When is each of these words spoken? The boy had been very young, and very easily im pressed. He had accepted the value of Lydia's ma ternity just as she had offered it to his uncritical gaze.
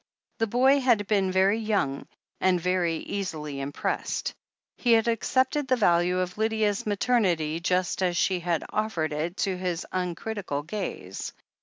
The 0.39 0.47
boy 0.47 0.79
had 0.79 1.05
been 1.05 1.31
very 1.31 1.59
young, 1.59 2.07
and 2.39 2.59
very 2.59 2.95
easily 2.95 3.61
im 3.61 3.71
pressed. 3.71 4.33
He 4.77 4.93
had 4.93 5.07
accepted 5.07 5.67
the 5.67 5.75
value 5.75 6.17
of 6.17 6.39
Lydia's 6.39 6.87
ma 6.87 6.95
ternity 6.95 7.61
just 7.61 8.01
as 8.01 8.17
she 8.17 8.39
had 8.39 8.63
offered 8.71 9.13
it 9.13 9.37
to 9.45 9.55
his 9.55 9.85
uncritical 9.91 10.63
gaze. 10.63 11.33